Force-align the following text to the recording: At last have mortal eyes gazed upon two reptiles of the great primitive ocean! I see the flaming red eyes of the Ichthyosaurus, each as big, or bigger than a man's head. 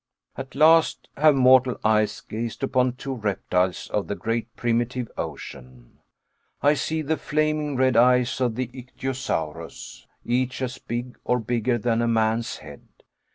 At 0.35 0.55
last 0.55 1.09
have 1.17 1.35
mortal 1.35 1.77
eyes 1.83 2.21
gazed 2.21 2.63
upon 2.63 2.93
two 2.93 3.13
reptiles 3.13 3.87
of 3.91 4.07
the 4.07 4.15
great 4.15 4.47
primitive 4.55 5.11
ocean! 5.15 5.99
I 6.59 6.73
see 6.73 7.03
the 7.03 7.17
flaming 7.17 7.75
red 7.75 7.95
eyes 7.95 8.41
of 8.41 8.55
the 8.55 8.65
Ichthyosaurus, 8.73 10.07
each 10.25 10.59
as 10.63 10.79
big, 10.79 11.19
or 11.23 11.37
bigger 11.39 11.77
than 11.77 12.01
a 12.01 12.07
man's 12.07 12.57
head. 12.57 12.81